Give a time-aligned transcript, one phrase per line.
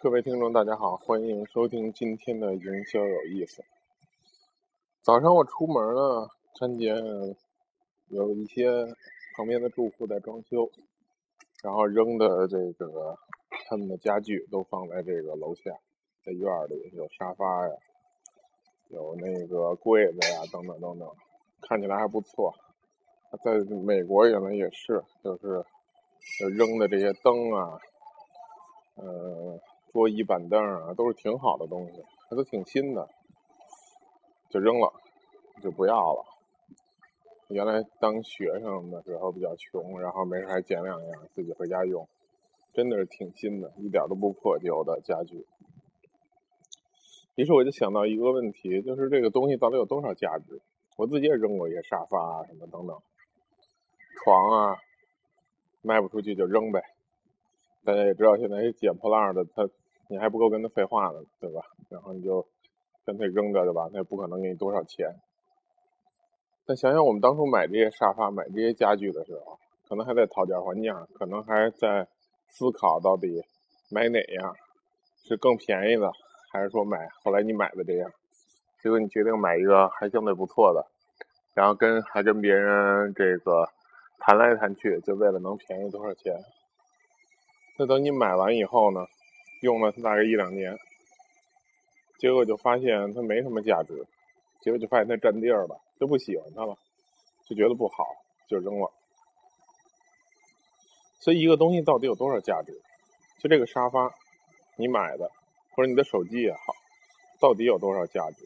[0.00, 3.64] 各位听众，大家好，欢迎收听今天的营销有意思。
[5.02, 6.94] 早上我出门呢，看见
[8.06, 8.70] 有一些
[9.36, 10.70] 旁边的住户在装修，
[11.64, 13.18] 然后扔的这个
[13.68, 15.72] 他们的家具都放在这个楼下，
[16.24, 17.74] 在院里有沙发呀，
[18.90, 21.08] 有那个柜子呀，等等等等，
[21.62, 22.54] 看起来还不错。
[23.42, 23.52] 在
[23.84, 25.64] 美国原来也是，就是
[26.56, 27.80] 扔的这些灯啊，
[28.94, 29.60] 嗯。
[29.92, 33.08] 桌椅板凳啊，都是挺好的东西，还都挺新的，
[34.50, 34.92] 就扔了，
[35.62, 36.24] 就不要了。
[37.48, 42.06] 原来当学生的时候比较穷，然后没事还捡两样自己回家用，
[42.74, 45.46] 真的是挺新的，一点都不破旧的家具。
[47.36, 50.60] 于是我就想到一个问题，就是这个东西到底有多少价值？
[50.96, 53.00] 我自己也扔过一些沙发啊，什么等等，
[54.22, 54.76] 床啊，
[55.80, 56.82] 卖不出去就扔呗。
[57.84, 59.66] 大家也知道，现在捡破烂的，他
[60.08, 61.60] 你还不够跟他废话呢，对吧？
[61.90, 62.46] 然后你就
[63.04, 63.88] 干脆扔掉，对吧？
[63.92, 65.14] 他也不可能给你多少钱。
[66.66, 72.06] 但想想我们当初买这些沙发、买这些家具的时候，可能还在讨价还价，可能还在
[72.48, 73.42] 思考到底
[73.90, 74.54] 买哪样
[75.24, 76.10] 是更便宜的，
[76.52, 78.10] 还是说买后来你买的这样。
[78.82, 80.86] 结果你决定买一个还相对不错的，
[81.54, 83.68] 然后跟还跟别人这个
[84.18, 86.34] 谈来谈去，就为了能便宜多少钱。
[87.78, 89.00] 那等你买完以后呢，
[89.60, 90.78] 用了大概一两年，
[92.16, 94.06] 结果就发现它没什么价值，
[94.60, 96.76] 结果就发现它占地儿了，就不喜欢它了，
[97.44, 98.04] 就觉得不好，
[98.48, 98.92] 就扔了。
[101.18, 102.80] 所以一个东西到底有多少价值？
[103.40, 104.14] 就这个沙发，
[104.76, 105.28] 你买的，
[105.74, 106.60] 或者你的手机也好，
[107.40, 108.44] 到底有多少价值？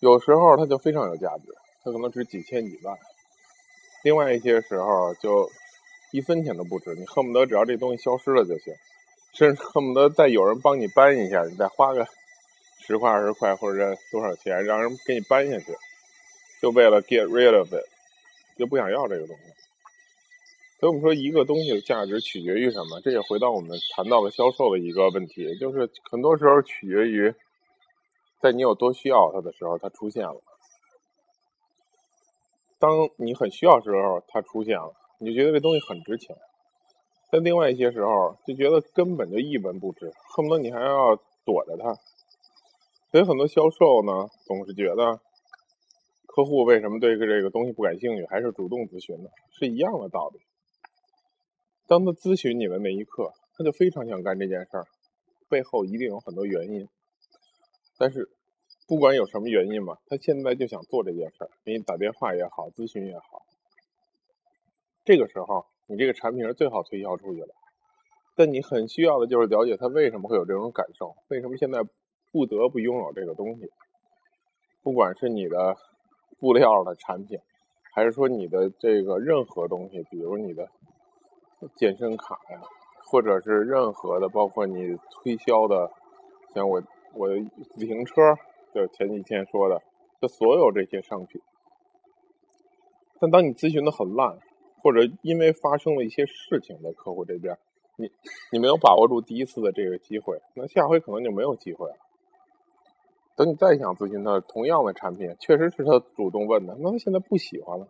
[0.00, 2.96] 有时候它就非常有价值，它可能值几千几万；
[4.02, 5.48] 另外一些时候就。
[6.10, 8.74] 一分钱都不值，你恨不得只要这东西消失了就行，
[9.34, 12.06] 甚至恨不得再有人帮你搬一下，你再花个
[12.80, 15.72] 十块二十块或者多少钱，让人给你搬下去，
[16.62, 17.84] 就为了 get rid of it，
[18.56, 19.42] 就不想要这个东西。
[20.80, 23.00] 所以我们说，一个东西的价值取决于什么？
[23.02, 27.34] 这也回到我们谈到了销售的一个问题，就是很多时候取决于
[28.40, 30.40] 在你有多需要它的时候，它出现了；
[32.78, 34.94] 当你很需要时候，它出现了。
[35.18, 36.36] 你就觉得这东西很值钱，
[37.30, 41.94] 但另外一些时候就觉得根本就一文不值，恨不得你还要躲着它。
[43.10, 45.18] 所以很多销售呢，总是觉得
[46.26, 50.40] 客户为什么对这个东西不感兴趣，还是主动咨询的，是一样的道理。
[51.86, 54.86] 当他咨询你的那一刻，他就非常想干这件事儿，
[55.48, 56.86] 背后一定有很多原因。
[57.98, 58.28] 但是
[58.86, 63.42] 不管有什么原因嘛，他现在就想做这件事儿，给你打电话也好，咨询也好。
[65.08, 67.48] 这个时候，你这个产品是最好推销出去的，
[68.36, 71.80] 但你很需要的就是了解他为什么会有这种感受，为什么现在
[72.30, 73.70] 不得不拥有这个东西。
[74.82, 75.74] 不管是你的
[76.38, 77.38] 布料的产品，
[77.94, 80.68] 还是说你的这个任何东西，比如你的
[81.74, 82.60] 健身卡呀，
[83.10, 85.90] 或者是任何的，包括你推销的，
[86.54, 86.82] 像我
[87.14, 87.30] 我
[87.78, 88.20] 自行车，
[88.74, 89.80] 就前几天说的，
[90.20, 91.40] 就所有这些商品。
[93.18, 94.38] 但当你咨询的很烂。
[94.82, 97.58] 或者因为发生了一些事情在客户这边，
[97.96, 98.10] 你
[98.52, 101.96] 你没有把握住第一次的这个机会，那下回可能就没有机会了。
[103.36, 107.86] 等你再想咨询他同样的产品，确实是他主动问的，那他现在不喜欢了，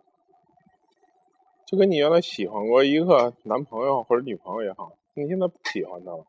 [1.65, 6.25] 就跟你原来喜欢过一个男朋友或者女朋友也好，你现在不喜欢他了，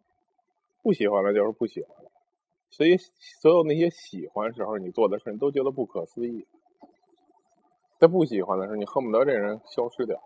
[0.83, 2.11] 不喜欢了就是不喜欢了。
[2.71, 2.97] 所以
[3.43, 6.47] 所有那些喜欢时候你做的事，你都觉得不可思议；
[7.99, 10.23] 在不喜欢的时候，你恨不得这人消失掉。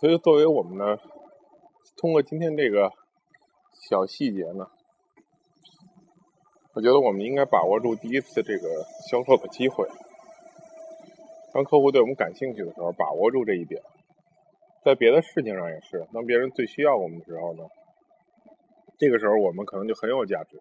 [0.00, 0.96] 所以，作为我们呢，
[1.96, 2.92] 通过今天这个
[3.90, 4.68] 小细节呢，
[6.74, 8.68] 我觉得我们应该把握住第一次这个
[9.10, 9.88] 销售的机会。
[11.52, 13.82] 当客户对我们感兴趣的时候，把握住这一点。
[14.84, 17.64] 在别的事情上也是，当别人最需要我们的时候呢，
[18.98, 20.60] 这个时候我们可能就很有价值。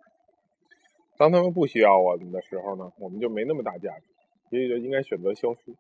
[1.16, 4.06] 当他们不需要我们的时候呢，我们就没那么大价值，
[4.50, 5.76] 所以就应该选择消失。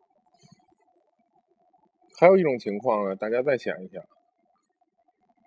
[2.19, 4.03] 还有一种情况呢，大家再想一想。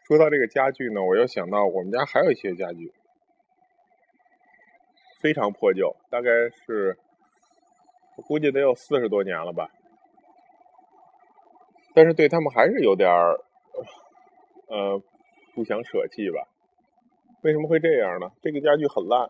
[0.07, 2.93] 说到这个家具呢，我又想到我们家还有一些家具，
[5.21, 6.97] 非常破旧，大概是
[8.17, 9.69] 我估计得有四十多年了吧。
[11.93, 13.37] 但是对他们还是有点儿，
[14.69, 15.03] 呃，
[15.57, 16.47] 不想舍弃吧。
[17.43, 18.31] 为什么会这样呢？
[18.43, 19.29] 这个家具很烂，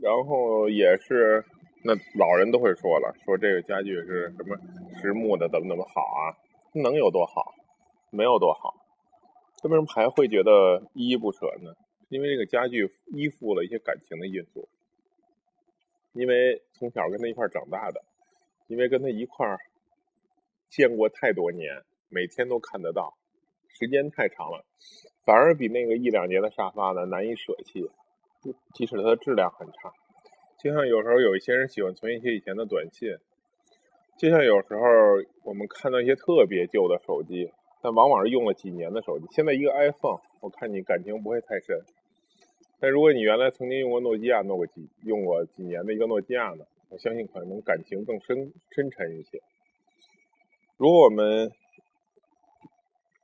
[0.00, 1.44] 然后也是
[1.82, 4.56] 那老人都会说了，说这个家具是什么
[5.00, 6.38] 实木的，怎么怎么好啊。
[6.74, 7.54] 能有多好？
[8.10, 8.74] 没有多好。
[9.64, 11.72] 为什么还会觉得依依不舍呢？
[12.08, 14.68] 因为这个家具依附了一些感情的因素，
[16.12, 18.02] 因为从小跟他一块长大的，
[18.68, 19.56] 因为跟他一块
[20.68, 23.14] 见过太多年，每天都看得到，
[23.68, 24.64] 时间太长了，
[25.24, 27.88] 反而比那个一两年的沙发呢难以舍弃，
[28.74, 29.92] 即使它的质量很差。
[30.58, 33.08] 就像有时候有一些人喜欢存一些以前的短信，
[34.22, 34.80] 就像有时候
[35.42, 37.50] 我们看到一些特别旧的手机，
[37.82, 39.26] 但往往是用了几年的手机。
[39.32, 41.76] 现在一个 iPhone，我看你感情不会太深，
[42.78, 49.40] 但如果你原来曾经用过诺基亚，弄过几用过几年的一个诺基亚呢，我相信可能感情更深深沉一些。
[50.76, 51.50] 如果我们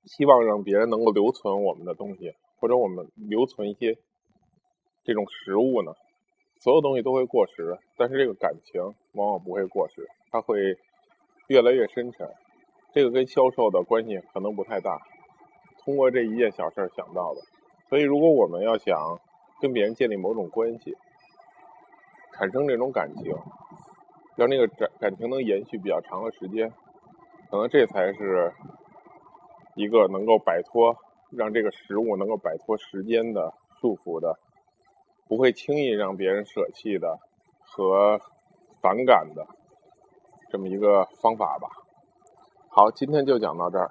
[0.04, 3.96] 希望让别人能够留存我们的东西，或者我们留存一些
[5.04, 5.92] 这种实物呢？
[6.58, 10.76] 所有东西都会过时，但是这个感情往往不会过时，它会
[11.48, 12.28] 越来越深沉。
[12.94, 14.98] 这个跟销售的关系可能不太大，
[15.84, 17.40] 通过这一件小事想到的。
[17.88, 18.96] 所以，如果我们要想
[19.60, 20.94] 跟别人建立某种关系，
[22.34, 23.34] 产生这种感情，
[24.36, 26.70] 让那个感感情能延续比较长的时间，
[27.50, 28.52] 可能这才是
[29.74, 30.96] 一个能够摆脱
[31.30, 34.38] 让这个食物能够摆脱时间的束缚的。
[35.28, 37.18] 不会轻易让别人舍弃的
[37.60, 38.18] 和
[38.80, 39.46] 反感的
[40.50, 41.68] 这么一个方法吧。
[42.70, 43.90] 好，今天就讲到这儿。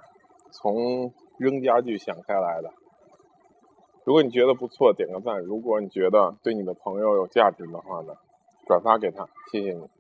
[0.51, 2.71] 从扔家具想开来的。
[4.06, 8.13] 如果你觉得不错，点个赞；如果你觉得对你的朋友有价值的话呢，
[8.65, 9.27] 转发给他。
[9.51, 9.96] 谢谢你。